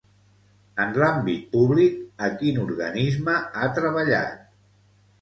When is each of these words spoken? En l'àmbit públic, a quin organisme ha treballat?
En 0.85 0.97
l'àmbit 1.03 1.43
públic, 1.51 2.01
a 2.29 2.33
quin 2.41 2.59
organisme 2.65 3.39
ha 3.63 3.73
treballat? 3.81 4.45